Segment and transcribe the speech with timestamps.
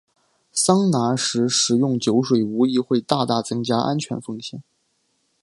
[0.51, 4.63] 桑拿时食用酒水无疑会大大增加安全风险。